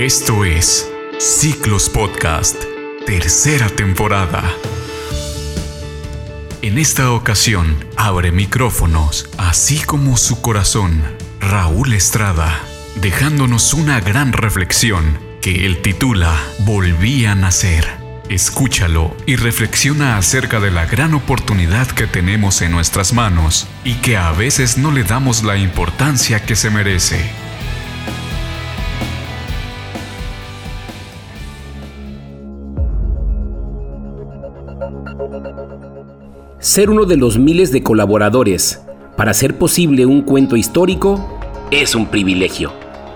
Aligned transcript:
Esto 0.00 0.46
es 0.46 0.90
Ciclos 1.18 1.90
Podcast, 1.90 2.56
tercera 3.04 3.68
temporada. 3.68 4.42
En 6.62 6.78
esta 6.78 7.12
ocasión 7.12 7.76
abre 7.96 8.32
micrófonos, 8.32 9.28
así 9.36 9.78
como 9.78 10.16
su 10.16 10.40
corazón, 10.40 11.02
Raúl 11.38 11.92
Estrada, 11.92 12.62
dejándonos 13.02 13.74
una 13.74 14.00
gran 14.00 14.32
reflexión 14.32 15.18
que 15.42 15.66
él 15.66 15.82
titula 15.82 16.34
Volví 16.60 17.26
a 17.26 17.34
nacer. 17.34 17.86
Escúchalo 18.30 19.14
y 19.26 19.36
reflexiona 19.36 20.16
acerca 20.16 20.60
de 20.60 20.70
la 20.70 20.86
gran 20.86 21.12
oportunidad 21.12 21.86
que 21.88 22.06
tenemos 22.06 22.62
en 22.62 22.70
nuestras 22.70 23.12
manos 23.12 23.68
y 23.84 23.96
que 23.96 24.16
a 24.16 24.32
veces 24.32 24.78
no 24.78 24.92
le 24.92 25.04
damos 25.04 25.42
la 25.42 25.58
importancia 25.58 26.42
que 26.46 26.56
se 26.56 26.70
merece. 26.70 27.49
Ser 36.70 36.88
uno 36.88 37.04
de 37.04 37.16
los 37.16 37.36
miles 37.36 37.72
de 37.72 37.82
colaboradores 37.82 38.80
para 39.16 39.32
hacer 39.32 39.58
posible 39.58 40.06
un 40.06 40.22
cuento 40.22 40.56
histórico 40.56 41.40
es 41.72 41.96
un 41.96 42.06
privilegio. 42.06 42.72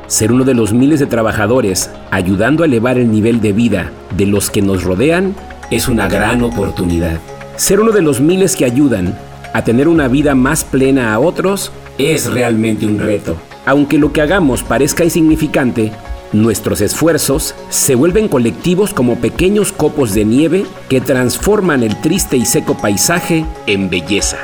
Ser 0.08 0.32
uno 0.32 0.42
de 0.42 0.54
los 0.54 0.72
miles 0.72 0.98
de 0.98 1.06
trabajadores 1.06 1.88
ayudando 2.10 2.64
a 2.64 2.66
elevar 2.66 2.98
el 2.98 3.12
nivel 3.12 3.40
de 3.40 3.52
vida 3.52 3.92
de 4.16 4.26
los 4.26 4.50
que 4.50 4.60
nos 4.60 4.82
rodean 4.82 5.36
es 5.70 5.86
una 5.86 6.08
gran 6.08 6.42
oportunidad. 6.42 7.20
Ser 7.54 7.78
uno 7.78 7.92
de 7.92 8.02
los 8.02 8.20
miles 8.20 8.56
que 8.56 8.64
ayudan 8.64 9.16
a 9.52 9.62
tener 9.62 9.86
una 9.86 10.08
vida 10.08 10.34
más 10.34 10.64
plena 10.64 11.14
a 11.14 11.20
otros 11.20 11.70
es 11.96 12.26
realmente 12.26 12.86
un 12.86 12.98
reto. 12.98 13.36
Aunque 13.66 13.98
lo 13.98 14.12
que 14.12 14.20
hagamos 14.20 14.64
parezca 14.64 15.04
insignificante, 15.04 15.92
Nuestros 16.34 16.80
esfuerzos 16.80 17.54
se 17.68 17.94
vuelven 17.94 18.26
colectivos 18.26 18.92
como 18.92 19.20
pequeños 19.20 19.70
copos 19.70 20.14
de 20.14 20.24
nieve 20.24 20.66
que 20.88 21.00
transforman 21.00 21.84
el 21.84 22.00
triste 22.00 22.36
y 22.36 22.44
seco 22.44 22.76
paisaje 22.76 23.46
en 23.68 23.88
belleza. 23.88 24.38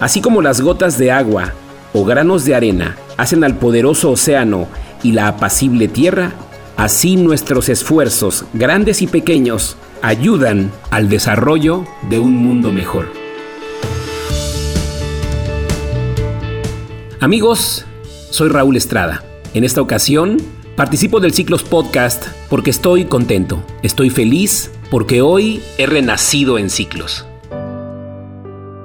Así 0.00 0.22
como 0.22 0.40
las 0.40 0.62
gotas 0.62 0.96
de 0.96 1.12
agua 1.12 1.52
o 1.92 2.02
granos 2.06 2.46
de 2.46 2.54
arena 2.54 2.96
hacen 3.18 3.44
al 3.44 3.58
poderoso 3.58 4.12
océano 4.12 4.68
y 5.02 5.12
la 5.12 5.28
apacible 5.28 5.86
tierra, 5.86 6.32
así 6.78 7.16
nuestros 7.16 7.68
esfuerzos, 7.68 8.46
grandes 8.54 9.02
y 9.02 9.06
pequeños, 9.06 9.76
ayudan 10.00 10.72
al 10.90 11.10
desarrollo 11.10 11.84
de 12.08 12.18
un 12.18 12.36
mundo 12.36 12.72
mejor. 12.72 13.12
Amigos, 17.20 17.84
soy 18.30 18.48
Raúl 18.48 18.78
Estrada 18.78 19.22
en 19.54 19.64
esta 19.64 19.82
ocasión, 19.82 20.38
participo 20.76 21.20
del 21.20 21.32
Ciclos 21.32 21.62
Podcast 21.62 22.26
porque 22.48 22.70
estoy 22.70 23.04
contento, 23.04 23.62
estoy 23.82 24.10
feliz 24.10 24.70
porque 24.90 25.20
hoy 25.20 25.60
he 25.78 25.86
renacido 25.86 26.58
en 26.58 26.70
Ciclos. 26.70 27.26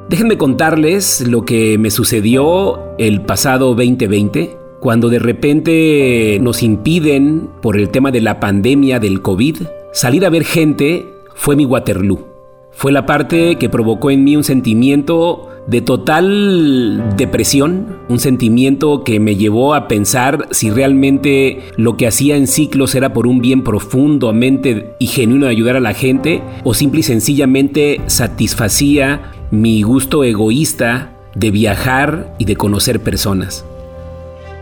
Déjenme 0.09 0.37
contarles 0.37 1.27
lo 1.27 1.43
que 1.43 1.77
me 1.77 1.91
sucedió 1.91 2.95
el 2.97 3.21
pasado 3.21 3.75
2020, 3.75 4.57
cuando 4.79 5.09
de 5.09 5.19
repente 5.19 6.37
nos 6.41 6.63
impiden, 6.63 7.49
por 7.61 7.77
el 7.77 7.89
tema 7.89 8.11
de 8.11 8.21
la 8.21 8.39
pandemia 8.39 8.99
del 8.99 9.21
COVID, 9.21 9.57
salir 9.91 10.25
a 10.25 10.29
ver 10.29 10.45
gente, 10.45 11.13
fue 11.35 11.55
mi 11.55 11.65
Waterloo. 11.65 12.36
Fue 12.77 12.91
la 12.91 13.07
parte 13.07 13.55
que 13.55 13.69
provocó 13.69 14.11
en 14.11 14.23
mí 14.23 14.35
un 14.35 14.43
sentimiento 14.43 15.49
de 15.65 15.81
total 15.81 17.15
depresión, 17.17 17.97
un 18.07 18.19
sentimiento 18.19 19.03
que 19.03 19.19
me 19.19 19.35
llevó 19.35 19.73
a 19.73 19.87
pensar 19.87 20.47
si 20.51 20.69
realmente 20.69 21.63
lo 21.75 21.97
que 21.97 22.05
hacía 22.05 22.35
en 22.35 22.45
ciclos 22.45 22.93
era 22.93 23.13
por 23.13 23.25
un 23.25 23.41
bien 23.41 23.63
profundo, 23.63 24.31
mente 24.31 24.93
y 24.99 25.07
genuino 25.07 25.47
de 25.47 25.53
ayudar 25.53 25.75
a 25.75 25.79
la 25.79 25.95
gente, 25.95 26.43
o 26.63 26.75
simple 26.75 26.99
y 26.99 27.03
sencillamente 27.03 27.99
satisfacía 28.05 29.31
mi 29.49 29.81
gusto 29.81 30.23
egoísta 30.23 31.13
de 31.33 31.49
viajar 31.49 32.35
y 32.37 32.45
de 32.45 32.57
conocer 32.57 32.99
personas. 32.99 33.65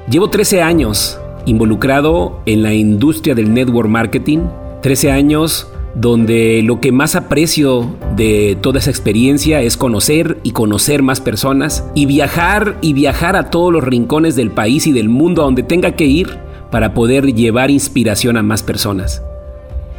Llevo 0.10 0.30
13 0.30 0.62
años 0.62 1.20
involucrado 1.46 2.40
en 2.46 2.64
la 2.64 2.74
industria 2.74 3.36
del 3.36 3.54
network 3.54 3.90
marketing, 3.90 4.40
13 4.84 5.12
años 5.12 5.68
donde 5.96 6.62
lo 6.62 6.82
que 6.82 6.92
más 6.92 7.16
aprecio 7.16 7.96
de 8.16 8.58
toda 8.62 8.80
esa 8.80 8.90
experiencia 8.90 9.62
es 9.62 9.78
conocer 9.78 10.38
y 10.44 10.52
conocer 10.52 11.02
más 11.02 11.22
personas 11.22 11.86
y 11.96 12.06
viajar 12.06 12.78
y 12.82 12.94
viajar 12.94 13.36
a 13.38 13.50
todos 13.50 13.72
los 13.72 13.84
rincones 13.84 14.36
del 14.36 14.52
país 14.52 14.88
y 14.88 14.92
del 14.92 15.10
mundo 15.10 15.42
a 15.42 15.46
donde 15.46 15.64
tenga 15.64 15.94
que 15.94 16.06
ir 16.06 16.38
para 16.70 16.94
poder 16.94 17.34
llevar 17.34 17.72
inspiración 17.72 18.36
a 18.36 18.44
más 18.44 18.62
personas. 18.62 19.24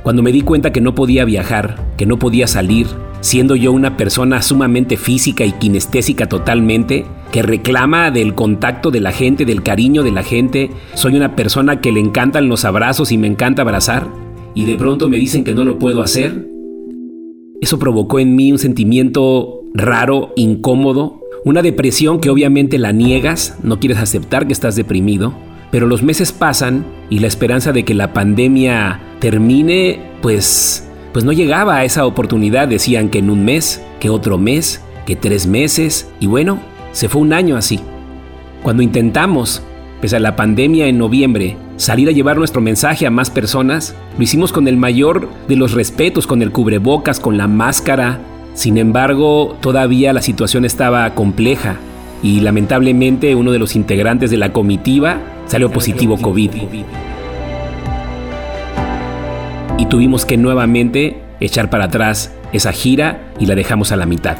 Cuando 0.02 0.22
me 0.22 0.32
di 0.32 0.42
cuenta 0.42 0.72
que 0.72 0.80
no 0.80 0.94
podía 0.94 1.24
viajar, 1.24 1.82
que 1.96 2.06
no 2.06 2.18
podía 2.18 2.46
salir, 2.46 2.86
siendo 3.22 3.56
yo 3.56 3.72
una 3.72 3.96
persona 3.96 4.42
sumamente 4.42 4.96
física 4.96 5.44
y 5.44 5.52
kinestésica 5.52 6.28
totalmente, 6.28 7.06
que 7.32 7.42
reclama 7.42 8.10
del 8.10 8.34
contacto 8.34 8.90
de 8.90 9.00
la 9.00 9.10
gente, 9.10 9.44
del 9.44 9.62
cariño 9.62 10.02
de 10.02 10.12
la 10.12 10.22
gente, 10.22 10.70
soy 10.94 11.16
una 11.16 11.34
persona 11.34 11.80
que 11.80 11.90
le 11.90 12.00
encantan 12.00 12.48
los 12.48 12.64
abrazos 12.64 13.10
y 13.10 13.18
me 13.18 13.26
encanta 13.26 13.62
abrazar, 13.62 14.06
y 14.56 14.64
de 14.64 14.74
pronto 14.74 15.08
me 15.08 15.18
dicen 15.18 15.44
que 15.44 15.54
no 15.54 15.64
lo 15.64 15.78
puedo 15.78 16.02
hacer, 16.02 16.48
eso 17.60 17.78
provocó 17.78 18.18
en 18.18 18.34
mí 18.34 18.50
un 18.50 18.58
sentimiento 18.58 19.60
raro, 19.74 20.32
incómodo, 20.34 21.20
una 21.44 21.62
depresión 21.62 22.20
que 22.20 22.30
obviamente 22.30 22.78
la 22.78 22.90
niegas, 22.90 23.56
no 23.62 23.78
quieres 23.78 23.98
aceptar 23.98 24.48
que 24.48 24.52
estás 24.52 24.74
deprimido, 24.74 25.34
pero 25.70 25.86
los 25.86 26.02
meses 26.02 26.32
pasan 26.32 26.84
y 27.10 27.20
la 27.20 27.28
esperanza 27.28 27.72
de 27.72 27.84
que 27.84 27.94
la 27.94 28.12
pandemia 28.12 29.00
termine, 29.20 30.00
pues, 30.22 30.88
pues 31.12 31.24
no 31.24 31.30
llegaba 31.30 31.76
a 31.76 31.84
esa 31.84 32.06
oportunidad. 32.06 32.66
Decían 32.66 33.10
que 33.10 33.18
en 33.18 33.30
un 33.30 33.44
mes, 33.44 33.82
que 34.00 34.10
otro 34.10 34.38
mes, 34.38 34.82
que 35.06 35.16
tres 35.16 35.46
meses, 35.46 36.10
y 36.18 36.26
bueno, 36.26 36.60
se 36.92 37.08
fue 37.08 37.20
un 37.20 37.32
año 37.32 37.56
así. 37.56 37.80
Cuando 38.62 38.82
intentamos 38.82 39.62
Pese 40.00 40.16
a 40.16 40.20
la 40.20 40.36
pandemia 40.36 40.86
en 40.86 40.98
noviembre, 40.98 41.56
salir 41.76 42.08
a 42.08 42.12
llevar 42.12 42.38
nuestro 42.38 42.60
mensaje 42.60 43.06
a 43.06 43.10
más 43.10 43.30
personas, 43.30 43.94
lo 44.16 44.22
hicimos 44.22 44.52
con 44.52 44.68
el 44.68 44.76
mayor 44.76 45.28
de 45.48 45.56
los 45.56 45.72
respetos, 45.72 46.26
con 46.26 46.42
el 46.42 46.52
cubrebocas, 46.52 47.20
con 47.20 47.36
la 47.36 47.48
máscara. 47.48 48.20
Sin 48.54 48.78
embargo, 48.78 49.56
todavía 49.60 50.12
la 50.12 50.22
situación 50.22 50.64
estaba 50.64 51.14
compleja 51.14 51.76
y 52.22 52.40
lamentablemente 52.40 53.34
uno 53.34 53.52
de 53.52 53.58
los 53.58 53.76
integrantes 53.76 54.30
de 54.30 54.38
la 54.38 54.52
comitiva 54.52 55.20
salió 55.46 55.70
positivo 55.70 56.16
COVID. 56.16 56.50
Y 59.78 59.86
tuvimos 59.86 60.24
que 60.24 60.38
nuevamente 60.38 61.22
echar 61.40 61.68
para 61.68 61.84
atrás 61.84 62.32
esa 62.52 62.72
gira 62.72 63.32
y 63.38 63.46
la 63.46 63.54
dejamos 63.54 63.92
a 63.92 63.96
la 63.96 64.06
mitad. 64.06 64.38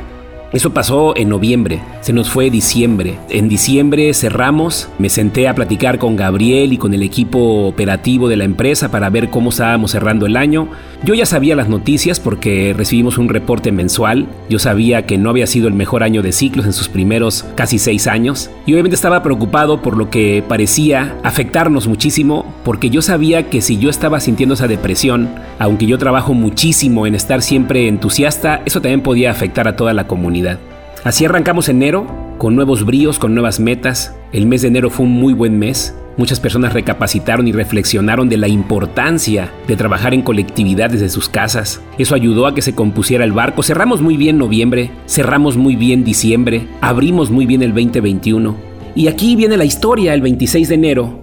Eso 0.56 0.72
pasó 0.72 1.14
en 1.18 1.28
noviembre, 1.28 1.82
se 2.00 2.14
nos 2.14 2.30
fue 2.30 2.48
diciembre. 2.48 3.18
En 3.28 3.46
diciembre 3.46 4.14
cerramos, 4.14 4.88
me 4.98 5.10
senté 5.10 5.48
a 5.48 5.54
platicar 5.54 5.98
con 5.98 6.16
Gabriel 6.16 6.72
y 6.72 6.78
con 6.78 6.94
el 6.94 7.02
equipo 7.02 7.66
operativo 7.66 8.26
de 8.26 8.38
la 8.38 8.44
empresa 8.44 8.90
para 8.90 9.10
ver 9.10 9.28
cómo 9.28 9.50
estábamos 9.50 9.90
cerrando 9.90 10.24
el 10.24 10.34
año. 10.34 10.70
Yo 11.06 11.14
ya 11.14 11.24
sabía 11.24 11.54
las 11.54 11.68
noticias 11.68 12.18
porque 12.18 12.74
recibimos 12.76 13.16
un 13.16 13.28
reporte 13.28 13.70
mensual, 13.70 14.26
yo 14.50 14.58
sabía 14.58 15.06
que 15.06 15.18
no 15.18 15.30
había 15.30 15.46
sido 15.46 15.68
el 15.68 15.74
mejor 15.74 16.02
año 16.02 16.20
de 16.20 16.32
ciclos 16.32 16.66
en 16.66 16.72
sus 16.72 16.88
primeros 16.88 17.44
casi 17.54 17.78
seis 17.78 18.08
años 18.08 18.50
y 18.66 18.72
obviamente 18.72 18.96
estaba 18.96 19.22
preocupado 19.22 19.82
por 19.82 19.96
lo 19.96 20.10
que 20.10 20.42
parecía 20.48 21.16
afectarnos 21.22 21.86
muchísimo 21.86 22.52
porque 22.64 22.90
yo 22.90 23.02
sabía 23.02 23.48
que 23.48 23.60
si 23.60 23.78
yo 23.78 23.88
estaba 23.88 24.18
sintiendo 24.18 24.56
esa 24.56 24.66
depresión, 24.66 25.28
aunque 25.60 25.86
yo 25.86 25.96
trabajo 25.96 26.34
muchísimo 26.34 27.06
en 27.06 27.14
estar 27.14 27.40
siempre 27.40 27.86
entusiasta, 27.86 28.62
eso 28.64 28.80
también 28.80 29.02
podía 29.02 29.30
afectar 29.30 29.68
a 29.68 29.76
toda 29.76 29.94
la 29.94 30.08
comunidad. 30.08 30.58
Así 31.04 31.24
arrancamos 31.24 31.68
enero, 31.68 32.08
con 32.36 32.56
nuevos 32.56 32.84
bríos, 32.84 33.20
con 33.20 33.32
nuevas 33.32 33.60
metas. 33.60 34.16
El 34.32 34.46
mes 34.46 34.62
de 34.62 34.68
enero 34.68 34.90
fue 34.90 35.06
un 35.06 35.12
muy 35.12 35.34
buen 35.34 35.56
mes. 35.56 35.94
Muchas 36.16 36.40
personas 36.40 36.72
recapacitaron 36.72 37.46
y 37.46 37.52
reflexionaron 37.52 38.28
de 38.30 38.38
la 38.38 38.48
importancia 38.48 39.52
de 39.68 39.76
trabajar 39.76 40.14
en 40.14 40.22
colectividad 40.22 40.88
desde 40.88 41.10
sus 41.10 41.28
casas. 41.28 41.82
Eso 41.98 42.14
ayudó 42.14 42.46
a 42.46 42.54
que 42.54 42.62
se 42.62 42.74
compusiera 42.74 43.24
el 43.24 43.32
barco. 43.32 43.62
Cerramos 43.62 44.00
muy 44.00 44.16
bien 44.16 44.38
noviembre, 44.38 44.90
cerramos 45.06 45.58
muy 45.58 45.76
bien 45.76 46.04
diciembre, 46.04 46.68
abrimos 46.80 47.30
muy 47.30 47.44
bien 47.44 47.62
el 47.62 47.74
2021. 47.74 48.56
Y 48.94 49.08
aquí 49.08 49.36
viene 49.36 49.58
la 49.58 49.66
historia, 49.66 50.14
el 50.14 50.22
26 50.22 50.70
de 50.70 50.74
enero. 50.74 51.22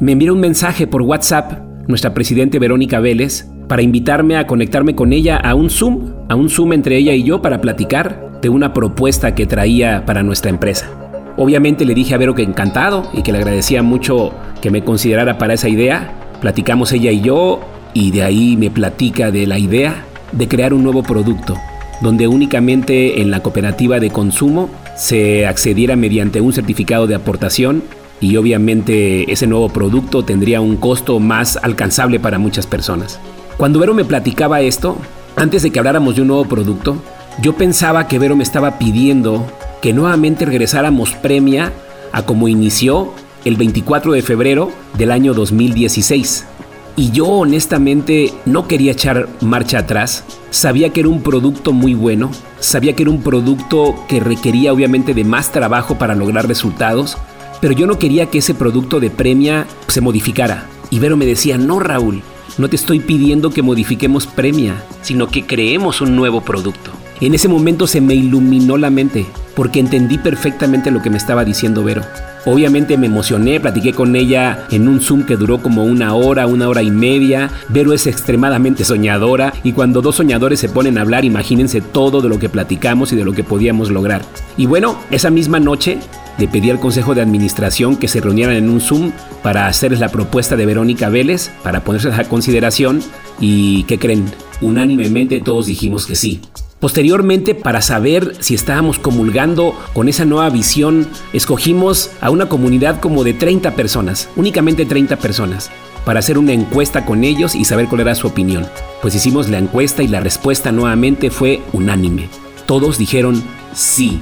Me 0.00 0.12
envió 0.12 0.32
un 0.32 0.40
mensaje 0.40 0.88
por 0.88 1.02
WhatsApp 1.02 1.62
nuestra 1.86 2.14
presidente 2.14 2.58
Verónica 2.58 3.00
Vélez 3.00 3.48
para 3.68 3.82
invitarme 3.82 4.36
a 4.36 4.46
conectarme 4.46 4.94
con 4.94 5.12
ella 5.12 5.36
a 5.36 5.54
un 5.54 5.70
Zoom, 5.70 6.12
a 6.28 6.34
un 6.34 6.50
Zoom 6.50 6.72
entre 6.72 6.96
ella 6.96 7.12
y 7.12 7.22
yo 7.22 7.42
para 7.42 7.60
platicar 7.60 8.40
de 8.42 8.48
una 8.48 8.72
propuesta 8.72 9.34
que 9.34 9.46
traía 9.46 10.04
para 10.04 10.22
nuestra 10.22 10.50
empresa. 10.50 11.01
Obviamente 11.36 11.84
le 11.84 11.94
dije 11.94 12.14
a 12.14 12.18
Vero 12.18 12.34
que 12.34 12.42
encantado 12.42 13.08
y 13.12 13.22
que 13.22 13.32
le 13.32 13.38
agradecía 13.38 13.82
mucho 13.82 14.32
que 14.60 14.70
me 14.70 14.84
considerara 14.84 15.38
para 15.38 15.54
esa 15.54 15.68
idea. 15.68 16.12
Platicamos 16.40 16.92
ella 16.92 17.10
y 17.10 17.22
yo 17.22 17.60
y 17.94 18.10
de 18.10 18.22
ahí 18.22 18.56
me 18.56 18.70
platica 18.70 19.30
de 19.30 19.46
la 19.46 19.58
idea 19.58 20.04
de 20.32 20.48
crear 20.48 20.74
un 20.74 20.82
nuevo 20.82 21.02
producto, 21.02 21.56
donde 22.00 22.26
únicamente 22.26 23.20
en 23.20 23.30
la 23.30 23.40
cooperativa 23.40 24.00
de 24.00 24.10
consumo 24.10 24.70
se 24.96 25.46
accediera 25.46 25.96
mediante 25.96 26.40
un 26.40 26.52
certificado 26.52 27.06
de 27.06 27.14
aportación 27.14 27.82
y 28.20 28.36
obviamente 28.36 29.30
ese 29.32 29.46
nuevo 29.46 29.68
producto 29.68 30.24
tendría 30.24 30.60
un 30.60 30.76
costo 30.76 31.18
más 31.18 31.58
alcanzable 31.62 32.20
para 32.20 32.38
muchas 32.38 32.66
personas. 32.66 33.18
Cuando 33.56 33.78
Vero 33.78 33.94
me 33.94 34.04
platicaba 34.04 34.60
esto, 34.60 34.96
antes 35.36 35.62
de 35.62 35.70
que 35.70 35.78
habláramos 35.78 36.16
de 36.16 36.22
un 36.22 36.28
nuevo 36.28 36.44
producto, 36.44 36.96
yo 37.40 37.54
pensaba 37.54 38.06
que 38.06 38.18
Vero 38.18 38.36
me 38.36 38.42
estaba 38.42 38.78
pidiendo 38.78 39.46
que 39.82 39.92
nuevamente 39.92 40.46
regresáramos 40.46 41.12
premia 41.16 41.72
a 42.12 42.24
como 42.24 42.48
inició 42.48 43.12
el 43.44 43.56
24 43.56 44.12
de 44.12 44.22
febrero 44.22 44.70
del 44.96 45.10
año 45.10 45.34
2016. 45.34 46.46
Y 46.94 47.10
yo 47.10 47.26
honestamente 47.26 48.32
no 48.44 48.68
quería 48.68 48.92
echar 48.92 49.28
marcha 49.40 49.78
atrás. 49.78 50.24
Sabía 50.50 50.90
que 50.90 51.00
era 51.00 51.08
un 51.08 51.22
producto 51.22 51.72
muy 51.72 51.94
bueno. 51.94 52.30
Sabía 52.60 52.94
que 52.94 53.02
era 53.02 53.10
un 53.10 53.22
producto 53.22 53.96
que 54.08 54.20
requería 54.20 54.72
obviamente 54.72 55.14
de 55.14 55.24
más 55.24 55.50
trabajo 55.50 55.98
para 55.98 56.14
lograr 56.14 56.46
resultados. 56.46 57.18
Pero 57.60 57.74
yo 57.74 57.86
no 57.86 57.98
quería 57.98 58.26
que 58.26 58.38
ese 58.38 58.54
producto 58.54 59.00
de 59.00 59.10
premia 59.10 59.66
se 59.88 60.00
modificara. 60.00 60.66
Y 60.90 61.00
Vero 61.00 61.16
me 61.16 61.26
decía, 61.26 61.58
no 61.58 61.80
Raúl, 61.80 62.22
no 62.56 62.68
te 62.68 62.76
estoy 62.76 63.00
pidiendo 63.00 63.50
que 63.50 63.62
modifiquemos 63.62 64.26
premia, 64.26 64.84
sino 65.00 65.28
que 65.28 65.44
creemos 65.44 66.02
un 66.02 66.14
nuevo 66.14 66.42
producto. 66.42 67.01
En 67.22 67.34
ese 67.34 67.46
momento 67.46 67.86
se 67.86 68.00
me 68.00 68.16
iluminó 68.16 68.76
la 68.76 68.90
mente, 68.90 69.24
porque 69.54 69.78
entendí 69.78 70.18
perfectamente 70.18 70.90
lo 70.90 71.00
que 71.00 71.08
me 71.08 71.18
estaba 71.18 71.44
diciendo 71.44 71.84
Vero. 71.84 72.02
Obviamente 72.46 72.98
me 72.98 73.06
emocioné, 73.06 73.60
platiqué 73.60 73.92
con 73.92 74.16
ella 74.16 74.66
en 74.72 74.88
un 74.88 75.00
Zoom 75.00 75.22
que 75.24 75.36
duró 75.36 75.62
como 75.62 75.84
una 75.84 76.16
hora, 76.16 76.48
una 76.48 76.68
hora 76.68 76.82
y 76.82 76.90
media. 76.90 77.48
Vero 77.68 77.92
es 77.92 78.08
extremadamente 78.08 78.84
soñadora 78.84 79.54
y 79.62 79.70
cuando 79.70 80.02
dos 80.02 80.16
soñadores 80.16 80.58
se 80.58 80.68
ponen 80.68 80.98
a 80.98 81.02
hablar, 81.02 81.24
imagínense 81.24 81.80
todo 81.80 82.22
de 82.22 82.28
lo 82.28 82.40
que 82.40 82.48
platicamos 82.48 83.12
y 83.12 83.16
de 83.16 83.24
lo 83.24 83.34
que 83.34 83.44
podíamos 83.44 83.92
lograr. 83.92 84.22
Y 84.56 84.66
bueno, 84.66 84.98
esa 85.12 85.30
misma 85.30 85.60
noche 85.60 85.98
le 86.38 86.48
pedí 86.48 86.70
al 86.70 86.80
Consejo 86.80 87.14
de 87.14 87.22
Administración 87.22 87.98
que 87.98 88.08
se 88.08 88.20
reunieran 88.20 88.56
en 88.56 88.68
un 88.68 88.80
Zoom 88.80 89.12
para 89.44 89.68
hacerles 89.68 90.00
la 90.00 90.08
propuesta 90.08 90.56
de 90.56 90.66
Verónica 90.66 91.08
Vélez, 91.08 91.52
para 91.62 91.84
ponerse 91.84 92.08
a 92.08 92.24
consideración 92.24 93.00
y, 93.38 93.84
¿qué 93.84 94.00
creen? 94.00 94.24
Unánimemente 94.60 95.40
todos 95.40 95.66
dijimos 95.66 96.04
que 96.04 96.16
sí. 96.16 96.40
Posteriormente, 96.82 97.54
para 97.54 97.80
saber 97.80 98.34
si 98.40 98.54
estábamos 98.54 98.98
comulgando 98.98 99.72
con 99.94 100.08
esa 100.08 100.24
nueva 100.24 100.50
visión, 100.50 101.06
escogimos 101.32 102.10
a 102.20 102.30
una 102.30 102.48
comunidad 102.48 102.98
como 102.98 103.22
de 103.22 103.34
30 103.34 103.76
personas, 103.76 104.28
únicamente 104.34 104.84
30 104.84 105.16
personas, 105.18 105.70
para 106.04 106.18
hacer 106.18 106.38
una 106.38 106.52
encuesta 106.52 107.06
con 107.06 107.22
ellos 107.22 107.54
y 107.54 107.66
saber 107.66 107.86
cuál 107.86 108.00
era 108.00 108.16
su 108.16 108.26
opinión. 108.26 108.66
Pues 109.00 109.14
hicimos 109.14 109.48
la 109.48 109.58
encuesta 109.58 110.02
y 110.02 110.08
la 110.08 110.18
respuesta 110.18 110.72
nuevamente 110.72 111.30
fue 111.30 111.62
unánime. 111.72 112.28
Todos 112.66 112.98
dijeron 112.98 113.40
sí, 113.72 114.18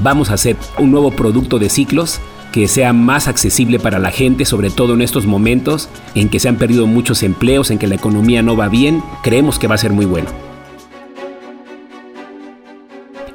vamos 0.00 0.30
a 0.30 0.34
hacer 0.34 0.54
un 0.78 0.92
nuevo 0.92 1.10
producto 1.10 1.58
de 1.58 1.70
ciclos 1.70 2.20
que 2.52 2.68
sea 2.68 2.92
más 2.92 3.26
accesible 3.26 3.80
para 3.80 3.98
la 3.98 4.12
gente, 4.12 4.44
sobre 4.44 4.70
todo 4.70 4.94
en 4.94 5.02
estos 5.02 5.26
momentos 5.26 5.88
en 6.14 6.28
que 6.28 6.38
se 6.38 6.48
han 6.48 6.54
perdido 6.54 6.86
muchos 6.86 7.24
empleos, 7.24 7.72
en 7.72 7.78
que 7.78 7.88
la 7.88 7.96
economía 7.96 8.44
no 8.44 8.56
va 8.56 8.68
bien, 8.68 9.02
creemos 9.24 9.58
que 9.58 9.66
va 9.66 9.74
a 9.74 9.78
ser 9.78 9.90
muy 9.90 10.06
bueno. 10.06 10.45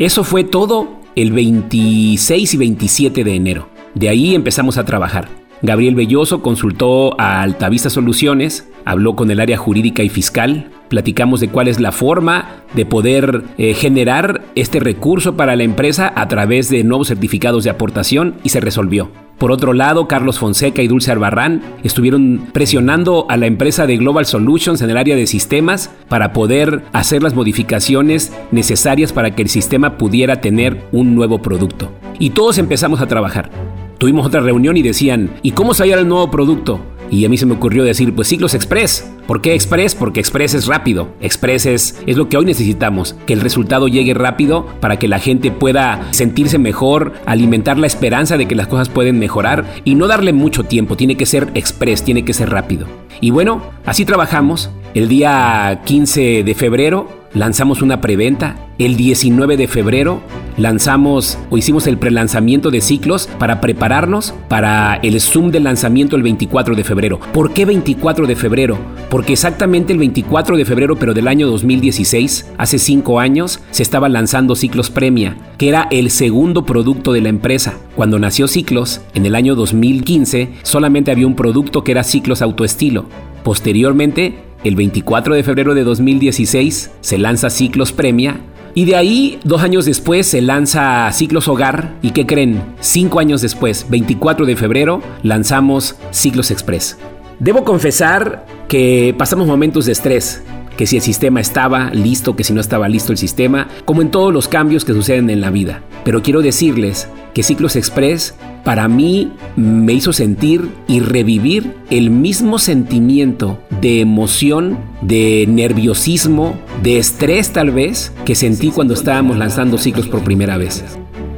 Eso 0.02 0.24
fue 0.24 0.44
todo 0.44 1.00
el 1.16 1.32
26 1.32 2.56
y 2.56 2.58
27 2.58 3.24
de 3.24 3.36
enero. 3.36 3.70
De 3.94 4.10
ahí 4.10 4.34
empezamos 4.34 4.80
a 4.80 4.84
trabajar. 4.84 5.30
Gabriel 5.62 5.94
Belloso 5.94 6.42
consultó 6.42 7.22
a 7.22 7.44
Altavista 7.44 7.92
Soluciones, 7.92 8.68
habló 8.84 9.16
con 9.16 9.30
el 9.30 9.40
área 9.40 9.58
jurídica 9.58 10.02
y 10.02 10.10
fiscal, 10.10 10.72
platicamos 10.90 11.40
de 11.40 11.50
cuál 11.50 11.68
es 11.68 11.80
la 11.80 11.92
forma 11.92 12.64
de 12.74 12.88
poder 12.88 13.44
eh, 13.60 13.76
generar 13.76 14.42
este 14.56 14.80
recurso 14.80 15.38
para 15.38 15.56
la 15.56 15.62
empresa 15.62 16.12
a 16.16 16.28
través 16.28 16.72
de 16.72 16.84
nuevos 16.84 17.10
certificados 17.10 17.64
de 17.64 17.70
aportación 17.70 18.38
y 18.44 18.50
se 18.50 18.60
resolvió. 18.60 19.12
Por 19.42 19.52
otro 19.52 19.74
lado, 19.74 20.08
Carlos 20.08 20.38
Fonseca 20.38 20.84
y 20.84 20.88
Dulce 20.88 21.12
Arbarrán 21.12 21.64
estuvieron 21.82 22.50
presionando 22.54 23.26
a 23.28 23.38
la 23.38 23.48
empresa 23.48 23.88
de 23.88 23.98
Global 23.98 24.28
Solutions 24.28 24.84
en 24.84 24.92
el 24.92 24.98
área 24.98 25.16
de 25.16 25.26
sistemas 25.26 25.90
para 26.10 26.32
poder 26.32 26.84
hacer 26.94 27.24
las 27.24 27.34
modificaciones 27.34 28.32
necesarias 28.52 29.14
para 29.14 29.34
que 29.34 29.42
el 29.42 29.50
sistema 29.50 29.98
pudiera 29.98 30.42
tener 30.42 30.84
un 30.92 31.16
nuevo 31.16 31.42
producto. 31.42 31.92
Y 32.20 32.30
todos 32.30 32.60
empezamos 32.60 33.02
a 33.02 33.08
trabajar. 33.08 33.50
Tuvimos 33.98 34.28
otra 34.28 34.42
reunión 34.42 34.78
y 34.78 34.84
decían, 34.84 35.32
¿y 35.42 35.54
cómo 35.54 35.74
se 35.74 35.92
el 35.92 36.08
nuevo 36.08 36.30
producto? 36.30 36.80
Y 37.12 37.26
a 37.26 37.30
mí 37.30 37.38
se 37.38 37.46
me 37.46 37.54
ocurrió 37.54 37.84
decir, 37.84 38.16
pues 38.16 38.30
Ciclos 38.30 38.54
Express. 38.54 39.06
¿Por 39.28 39.42
qué 39.42 39.54
Express? 39.54 39.96
Porque 39.96 40.22
Express 40.22 40.54
es 40.54 40.66
rápido. 40.66 41.10
Express 41.20 41.66
es, 41.66 42.02
es 42.08 42.18
lo 42.18 42.30
que 42.30 42.38
hoy 42.38 42.46
necesitamos, 42.46 43.16
que 43.28 43.34
el 43.34 43.42
resultado 43.42 43.90
llegue 43.90 44.14
rápido 44.14 44.66
para 44.80 44.98
que 44.98 45.10
la 45.10 45.20
gente 45.20 45.52
pueda 45.52 46.08
sentirse 46.12 46.58
mejor, 46.58 47.14
alimentar 47.26 47.78
la 47.78 47.88
esperanza 47.88 48.38
de 48.38 48.48
que 48.48 48.56
las 48.56 48.68
cosas 48.68 48.88
pueden 48.88 49.20
mejorar 49.20 49.66
y 49.84 49.96
no 49.96 50.08
darle 50.08 50.32
mucho 50.32 50.64
tiempo. 50.64 50.96
Tiene 50.96 51.18
que 51.18 51.26
ser 51.26 51.50
Express, 51.54 52.04
tiene 52.04 52.24
que 52.24 52.34
ser 52.34 52.50
rápido. 52.50 52.88
Y 53.20 53.30
bueno, 53.30 53.62
así 53.86 54.06
trabajamos. 54.06 54.70
El 54.94 55.10
día 55.10 55.82
15 55.86 56.44
de 56.44 56.56
febrero 56.56 57.21
lanzamos 57.34 57.82
una 57.82 58.02
preventa. 58.02 58.56
El 58.78 58.96
19 58.96 59.58
de 59.58 59.68
febrero 59.68 60.22
lanzamos 60.58 61.38
o 61.50 61.58
hicimos 61.58 61.88
el 61.88 61.98
prelanzamiento 61.98 62.72
de 62.72 62.82
ciclos 62.82 63.28
para 63.40 63.62
prepararnos 63.62 64.34
para 64.48 64.96
el 64.96 65.20
Zoom 65.22 65.52
de 65.52 65.60
lanzamiento 65.60 66.16
el 66.16 66.24
24 66.24 66.76
de 66.76 66.84
febrero. 66.84 67.20
¿Por 67.34 67.54
qué 67.54 67.66
24 67.66 68.28
de 68.28 68.36
febrero? 68.36 68.78
Porque 69.10 69.34
exactamente 69.34 69.94
el 69.94 70.00
24 70.00 70.58
de 70.58 70.66
febrero, 70.66 70.96
pero 70.96 71.14
del 71.14 71.28
año 71.28 71.48
2016, 71.48 72.52
hace 72.58 72.80
cinco 72.80 73.20
años, 73.20 73.60
se 73.72 73.84
estaba 73.84 74.10
lanzando 74.10 74.56
Ciclos 74.56 74.90
Premia, 74.90 75.38
que 75.58 75.70
era 75.70 75.88
el 75.92 76.10
segundo 76.10 76.66
producto 76.66 77.14
de 77.14 77.22
la 77.22 77.30
empresa. 77.30 77.76
Cuando 77.96 78.20
nació 78.20 78.48
Ciclos, 78.48 79.02
en 79.14 79.26
el 79.26 79.36
año 79.36 79.56
2015, 79.56 80.50
solamente 80.64 81.12
había 81.12 81.28
un 81.28 81.36
producto 81.36 81.84
que 81.84 81.92
era 81.92 82.04
Ciclos 82.04 82.42
Autoestilo. 82.42 83.06
Posteriormente, 83.44 84.51
el 84.64 84.76
24 84.76 85.36
de 85.36 85.44
febrero 85.44 85.74
de 85.74 85.84
2016 85.84 86.92
se 87.02 87.18
lanza 87.18 87.50
Ciclos 87.50 87.92
Premia 87.92 88.42
y 88.74 88.86
de 88.86 88.96
ahí, 88.96 89.40
dos 89.44 89.64
años 89.64 89.86
después, 89.86 90.28
se 90.28 90.42
lanza 90.42 91.12
Ciclos 91.12 91.48
Hogar. 91.50 91.96
¿Y 92.02 92.12
qué 92.12 92.26
creen? 92.26 92.62
Cinco 92.80 93.20
años 93.20 93.42
después, 93.42 93.86
24 93.90 94.46
de 94.46 94.56
febrero, 94.56 95.02
lanzamos 95.24 95.96
Ciclos 96.12 96.52
Express. 96.52 96.98
Debo 97.40 97.66
confesar 97.66 98.46
que 98.70 99.14
pasamos 99.18 99.48
momentos 99.48 99.88
de 99.88 99.92
estrés, 99.92 100.44
que 100.78 100.88
si 100.88 100.96
el 100.96 101.02
sistema 101.02 101.42
estaba 101.42 101.90
listo, 101.90 102.36
que 102.36 102.46
si 102.46 102.54
no 102.54 102.62
estaba 102.62 102.88
listo 102.88 103.12
el 103.12 103.18
sistema, 103.18 103.68
como 103.84 104.02
en 104.02 104.12
todos 104.12 104.32
los 104.32 104.48
cambios 104.48 104.86
que 104.86 104.94
suceden 104.94 105.30
en 105.30 105.42
la 105.42 105.52
vida. 105.52 105.82
Pero 106.06 106.22
quiero 106.22 106.42
decirles 106.42 107.10
que 107.34 107.44
Ciclos 107.44 107.76
Express 107.76 108.36
para 108.64 108.88
mí 108.88 109.32
me 109.56 109.94
hizo 109.94 110.14
sentir 110.14 110.70
y 110.88 111.00
revivir 111.00 111.74
el 111.90 112.12
mismo 112.12 112.60
sentimiento 112.60 113.60
de 113.82 114.02
emoción, 114.02 114.78
de 115.02 115.46
nerviosismo, 115.48 116.56
de 116.84 116.98
estrés 116.98 117.52
tal 117.52 117.72
vez, 117.72 118.12
que 118.26 118.36
sentí 118.36 118.70
cuando 118.70 118.94
estábamos 118.94 119.38
lanzando 119.38 119.78
ciclos 119.78 120.08
por 120.08 120.24
primera 120.24 120.58
vez. 120.58 120.84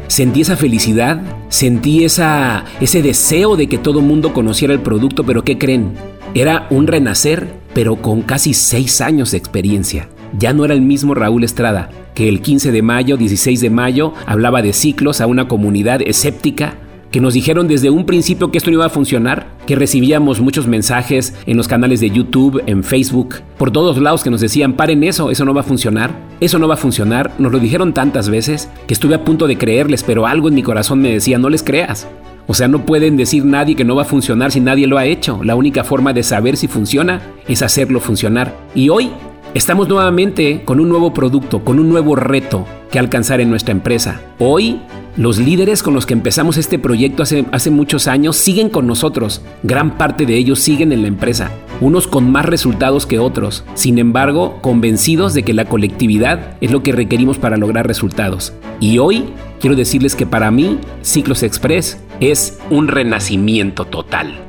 Sentí 0.08 0.42
esa 0.42 0.58
felicidad, 0.58 1.22
sentí 1.50 2.04
esa, 2.04 2.66
ese 2.82 3.02
deseo 3.02 3.56
de 3.56 3.68
que 3.68 3.78
todo 3.78 4.00
el 4.00 4.06
mundo 4.06 4.34
conociera 4.34 4.74
el 4.74 4.82
producto, 4.82 5.24
pero 5.24 5.44
¿qué 5.44 5.58
creen? 5.58 5.94
Era 6.36 6.68
un 6.70 6.88
renacer, 6.88 7.54
pero 7.74 7.96
con 7.96 8.22
casi 8.22 8.54
seis 8.54 9.02
años 9.02 9.32
de 9.32 9.38
experiencia. 9.38 10.10
Ya 10.38 10.52
no 10.52 10.66
era 10.66 10.74
el 10.74 10.82
mismo 10.82 11.14
Raúl 11.14 11.44
Estrada, 11.44 11.90
que 12.16 12.28
el 12.28 12.42
15 12.42 12.72
de 12.72 12.82
mayo, 12.82 13.18
16 13.18 13.62
de 13.62 13.70
mayo, 13.70 14.14
hablaba 14.26 14.62
de 14.62 14.74
ciclos 14.74 15.22
a 15.22 15.28
una 15.28 15.48
comunidad 15.48 16.02
escéptica 16.02 16.76
que 17.14 17.22
nos 17.22 17.36
dijeron 17.36 17.68
desde 17.68 17.92
un 17.92 18.08
principio 18.08 18.50
que 18.50 18.58
esto 18.58 18.72
no 18.72 18.78
iba 18.78 18.88
a 18.88 18.90
funcionar, 18.90 19.46
que 19.68 19.76
recibíamos 19.76 20.42
muchos 20.42 20.66
mensajes 20.66 21.36
en 21.46 21.58
los 21.58 21.68
canales 21.68 22.00
de 22.00 22.10
YouTube, 22.10 22.64
en 22.66 22.84
Facebook, 22.84 23.36
por 23.60 23.70
todos 23.70 24.00
lados 24.00 24.24
que 24.24 24.32
nos 24.32 24.42
decían, 24.42 24.74
paren 24.74 25.04
eso, 25.04 25.30
eso 25.30 25.46
no 25.46 25.54
va 25.54 25.62
a 25.62 25.64
funcionar, 25.64 26.12
eso 26.40 26.58
no 26.58 26.68
va 26.68 26.74
a 26.74 26.78
funcionar. 26.78 27.32
Nos 27.38 27.52
lo 27.52 27.60
dijeron 27.60 27.94
tantas 27.94 28.30
veces 28.30 28.68
que 28.88 28.96
estuve 28.96 29.14
a 29.14 29.24
punto 29.24 29.46
de 29.46 29.60
creerles, 29.60 30.02
pero 30.02 30.26
algo 30.26 30.48
en 30.48 30.56
mi 30.56 30.64
corazón 30.64 31.02
me 31.02 31.12
decía, 31.12 31.38
no 31.38 31.52
les 31.52 31.62
creas. 31.62 32.08
O 32.48 32.56
sea, 32.56 32.68
no 32.68 32.84
pueden 32.84 33.16
decir 33.16 33.46
nadie 33.46 33.76
que 33.76 33.86
no 33.86 33.96
va 33.96 34.02
a 34.02 34.06
funcionar 34.06 34.52
si 34.52 34.60
nadie 34.60 34.88
lo 34.88 34.98
ha 34.98 35.06
hecho. 35.06 35.40
La 35.44 35.54
única 35.54 35.84
forma 35.84 36.14
de 36.14 36.24
saber 36.24 36.58
si 36.58 36.68
funciona 36.68 37.22
es 37.48 37.62
hacerlo 37.62 38.00
funcionar. 38.00 38.58
Y 38.74 38.90
hoy 38.90 39.12
estamos 39.54 39.88
nuevamente 39.88 40.64
con 40.66 40.80
un 40.80 40.90
nuevo 40.90 41.14
producto, 41.14 41.64
con 41.64 41.78
un 41.78 41.90
nuevo 41.90 42.16
reto 42.16 42.66
que 42.90 42.98
alcanzar 42.98 43.40
en 43.40 43.52
nuestra 43.52 43.72
empresa. 43.72 44.20
Hoy 44.40 44.82
los 45.16 45.38
líderes 45.38 45.84
con 45.84 45.94
los 45.94 46.08
que 46.08 46.14
empezamos 46.14 46.58
este 46.58 46.80
proyecto 46.80 47.22
hace, 47.22 47.46
hace 47.52 47.70
muchos 47.70 48.08
años 48.08 48.36
siguen 48.36 48.70
con 48.70 48.88
nosotros. 48.88 49.42
Gran 49.62 49.98
parte 49.98 50.26
de 50.26 50.36
ellos 50.36 50.60
siguen 50.60 50.92
en 50.92 51.04
la 51.04 51.08
empresa, 51.08 51.52
unos 51.82 52.08
con 52.08 52.32
más 52.32 52.46
resultados 52.46 53.06
que 53.06 53.20
otros. 53.20 53.64
Sin 53.76 54.00
embargo, 54.00 54.58
convencidos 54.62 55.36
de 55.36 55.44
que 55.44 55.54
la 55.54 55.66
colectividad 55.66 56.58
es 56.62 56.72
lo 56.72 56.82
que 56.82 56.94
requerimos 56.94 57.38
para 57.38 57.58
lograr 57.58 57.86
resultados. 57.86 58.54
Y 58.80 58.98
hoy 58.98 59.26
quiero 59.60 59.76
decirles 59.76 60.16
que 60.16 60.26
para 60.26 60.50
mí, 60.50 60.80
Ciclos 61.04 61.44
Express 61.44 62.00
es 62.20 62.58
un 62.72 62.88
renacimiento 62.88 63.86
total. 63.86 64.40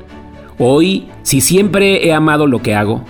Hoy, 0.59 1.09
si 1.23 1.41
siempre 1.43 2.07
he 2.07 2.13
amado 2.15 2.47
lo 2.47 2.63
que 2.63 2.75
hago, 2.75 3.05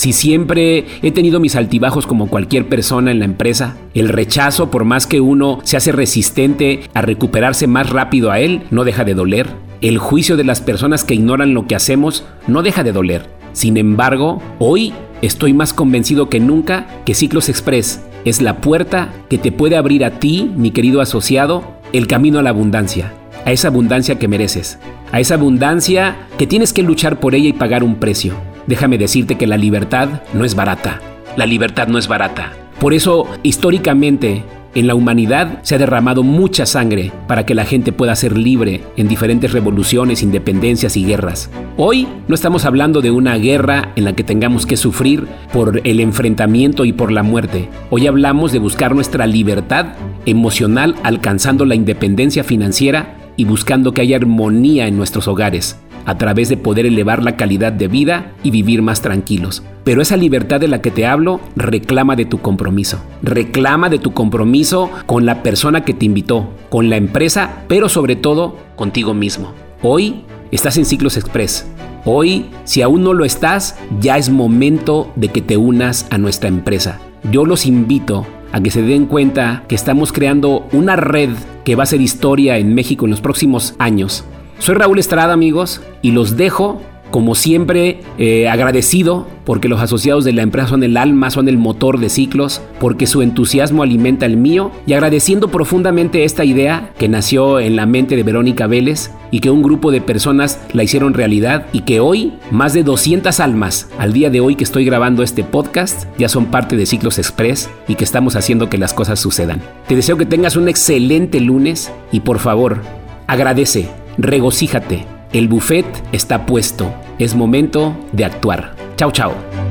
si 0.00 0.14
siempre 0.14 0.86
he 1.02 1.10
tenido 1.10 1.40
mis 1.40 1.56
altibajos 1.56 2.06
como 2.06 2.30
cualquier 2.30 2.66
persona 2.70 3.10
en 3.10 3.18
la 3.18 3.26
empresa, 3.26 3.76
el 3.92 4.08
rechazo, 4.08 4.70
por 4.70 4.86
más 4.86 5.06
que 5.06 5.20
uno 5.20 5.60
se 5.62 5.76
hace 5.76 5.92
resistente 5.92 6.80
a 6.94 7.02
recuperarse 7.02 7.66
más 7.66 7.90
rápido 7.90 8.30
a 8.30 8.40
él, 8.40 8.62
no 8.70 8.84
deja 8.84 9.04
de 9.04 9.12
doler. 9.12 9.48
el 9.82 9.98
juicio 9.98 10.38
de 10.38 10.44
las 10.44 10.62
personas 10.62 11.04
que 11.04 11.12
ignoran 11.12 11.52
lo 11.52 11.66
que 11.66 11.74
hacemos 11.74 12.24
no 12.46 12.62
deja 12.62 12.82
de 12.82 12.92
doler. 12.92 13.28
Sin 13.52 13.76
embargo, 13.76 14.40
hoy 14.58 14.94
estoy 15.20 15.52
más 15.52 15.74
convencido 15.74 16.30
que 16.30 16.40
nunca 16.40 16.86
que 17.04 17.14
Ciclos 17.14 17.50
Express 17.50 18.00
es 18.24 18.40
la 18.40 18.62
puerta 18.62 19.12
que 19.28 19.36
te 19.36 19.52
puede 19.52 19.76
abrir 19.76 20.06
a 20.06 20.18
ti, 20.18 20.50
mi 20.56 20.70
querido 20.70 21.02
asociado, 21.02 21.62
el 21.92 22.06
camino 22.06 22.38
a 22.38 22.42
la 22.42 22.50
abundancia, 22.50 23.12
a 23.44 23.52
esa 23.52 23.68
abundancia 23.68 24.18
que 24.18 24.28
mereces, 24.28 24.78
a 25.12 25.20
esa 25.20 25.34
abundancia 25.34 26.16
que 26.38 26.46
tienes 26.46 26.72
que 26.72 26.82
luchar 26.82 27.20
por 27.20 27.34
ella 27.34 27.50
y 27.50 27.52
pagar 27.52 27.84
un 27.84 27.96
precio. 27.96 28.34
Déjame 28.70 28.98
decirte 28.98 29.34
que 29.34 29.48
la 29.48 29.56
libertad 29.56 30.22
no 30.32 30.44
es 30.44 30.54
barata. 30.54 31.00
La 31.36 31.44
libertad 31.44 31.88
no 31.88 31.98
es 31.98 32.06
barata. 32.06 32.52
Por 32.78 32.94
eso, 32.94 33.26
históricamente, 33.42 34.44
en 34.76 34.86
la 34.86 34.94
humanidad 34.94 35.58
se 35.62 35.74
ha 35.74 35.78
derramado 35.78 36.22
mucha 36.22 36.66
sangre 36.66 37.10
para 37.26 37.44
que 37.44 37.56
la 37.56 37.64
gente 37.64 37.90
pueda 37.90 38.14
ser 38.14 38.38
libre 38.38 38.82
en 38.96 39.08
diferentes 39.08 39.50
revoluciones, 39.50 40.22
independencias 40.22 40.96
y 40.96 41.04
guerras. 41.04 41.50
Hoy 41.76 42.06
no 42.28 42.34
estamos 42.36 42.64
hablando 42.64 43.00
de 43.00 43.10
una 43.10 43.34
guerra 43.38 43.90
en 43.96 44.04
la 44.04 44.12
que 44.12 44.22
tengamos 44.22 44.66
que 44.66 44.76
sufrir 44.76 45.26
por 45.52 45.80
el 45.82 45.98
enfrentamiento 45.98 46.84
y 46.84 46.92
por 46.92 47.10
la 47.10 47.24
muerte. 47.24 47.68
Hoy 47.90 48.06
hablamos 48.06 48.52
de 48.52 48.60
buscar 48.60 48.94
nuestra 48.94 49.26
libertad 49.26 49.94
emocional 50.26 50.94
alcanzando 51.02 51.64
la 51.64 51.74
independencia 51.74 52.44
financiera 52.44 53.16
y 53.36 53.46
buscando 53.46 53.90
que 53.90 54.02
haya 54.02 54.16
armonía 54.16 54.86
en 54.86 54.96
nuestros 54.96 55.26
hogares 55.26 55.76
a 56.10 56.18
través 56.18 56.48
de 56.48 56.56
poder 56.56 56.86
elevar 56.86 57.22
la 57.22 57.36
calidad 57.36 57.72
de 57.72 57.86
vida 57.86 58.32
y 58.42 58.50
vivir 58.50 58.82
más 58.82 59.00
tranquilos. 59.00 59.62
Pero 59.84 60.02
esa 60.02 60.16
libertad 60.16 60.58
de 60.58 60.66
la 60.66 60.82
que 60.82 60.90
te 60.90 61.06
hablo 61.06 61.40
reclama 61.54 62.16
de 62.16 62.24
tu 62.24 62.40
compromiso. 62.40 62.98
Reclama 63.22 63.88
de 63.88 64.00
tu 64.00 64.12
compromiso 64.12 64.90
con 65.06 65.24
la 65.24 65.44
persona 65.44 65.84
que 65.84 65.94
te 65.94 66.06
invitó, 66.06 66.48
con 66.68 66.90
la 66.90 66.96
empresa, 66.96 67.62
pero 67.68 67.88
sobre 67.88 68.16
todo 68.16 68.56
contigo 68.74 69.14
mismo. 69.14 69.52
Hoy 69.82 70.24
estás 70.50 70.78
en 70.78 70.84
Ciclos 70.84 71.16
Express. 71.16 71.70
Hoy, 72.04 72.46
si 72.64 72.82
aún 72.82 73.04
no 73.04 73.14
lo 73.14 73.24
estás, 73.24 73.76
ya 74.00 74.18
es 74.18 74.30
momento 74.30 75.12
de 75.14 75.28
que 75.28 75.42
te 75.42 75.56
unas 75.56 76.08
a 76.10 76.18
nuestra 76.18 76.48
empresa. 76.48 76.98
Yo 77.30 77.44
los 77.44 77.66
invito 77.66 78.26
a 78.50 78.60
que 78.60 78.72
se 78.72 78.82
den 78.82 79.06
cuenta 79.06 79.62
que 79.68 79.76
estamos 79.76 80.12
creando 80.12 80.66
una 80.72 80.96
red 80.96 81.30
que 81.64 81.76
va 81.76 81.84
a 81.84 81.86
ser 81.86 82.00
historia 82.00 82.58
en 82.58 82.74
México 82.74 83.04
en 83.04 83.12
los 83.12 83.20
próximos 83.20 83.76
años 83.78 84.24
soy 84.60 84.76
Raúl 84.76 84.98
Estrada, 84.98 85.32
amigos, 85.32 85.82
y 86.00 86.12
los 86.12 86.36
dejo 86.36 86.80
como 87.10 87.34
siempre, 87.34 88.00
eh, 88.18 88.48
agradecido 88.48 89.26
porque 89.44 89.68
los 89.68 89.80
asociados 89.80 90.24
de 90.24 90.32
la 90.32 90.42
empresa 90.42 90.68
son 90.68 90.84
el 90.84 90.96
alma, 90.96 91.30
son 91.30 91.48
el 91.48 91.58
motor 91.58 91.98
de 91.98 92.08
ciclos, 92.08 92.62
porque 92.78 93.06
su 93.06 93.22
entusiasmo 93.22 93.82
alimenta 93.82 94.26
el 94.26 94.36
mío 94.36 94.70
y 94.86 94.92
agradeciendo 94.92 95.48
profundamente 95.48 96.24
esta 96.24 96.44
idea 96.44 96.92
que 96.98 97.08
nació 97.08 97.58
en 97.58 97.74
la 97.74 97.86
mente 97.86 98.14
de 98.14 98.22
Verónica 98.22 98.68
Vélez 98.68 99.10
y 99.32 99.40
que 99.40 99.50
un 99.50 99.62
grupo 99.62 99.90
de 99.90 100.00
personas 100.00 100.60
la 100.72 100.84
hicieron 100.84 101.14
realidad 101.14 101.66
y 101.72 101.80
que 101.80 101.98
hoy 101.98 102.34
más 102.52 102.74
de 102.74 102.84
200 102.84 103.40
almas 103.40 103.88
al 103.98 104.12
día 104.12 104.30
de 104.30 104.40
hoy 104.40 104.54
que 104.54 104.64
estoy 104.64 104.84
grabando 104.84 105.24
este 105.24 105.42
podcast 105.42 106.04
ya 106.16 106.28
son 106.28 106.46
parte 106.46 106.76
de 106.76 106.86
Ciclos 106.86 107.18
Express 107.18 107.68
y 107.88 107.96
que 107.96 108.04
estamos 108.04 108.36
haciendo 108.36 108.70
que 108.70 108.78
las 108.78 108.94
cosas 108.94 109.18
sucedan. 109.18 109.60
Te 109.88 109.96
deseo 109.96 110.16
que 110.16 110.26
tengas 110.26 110.54
un 110.54 110.68
excelente 110.68 111.40
lunes 111.40 111.92
y 112.12 112.20
por 112.20 112.38
favor, 112.38 112.82
agradece 113.26 113.88
regocíjate, 114.18 115.06
el 115.32 115.48
buffet 115.48 115.86
está 116.12 116.46
puesto, 116.46 116.92
es 117.18 117.34
momento 117.34 117.96
de 118.12 118.24
actuar. 118.24 118.74
Chao, 118.96 119.10
chao. 119.12 119.69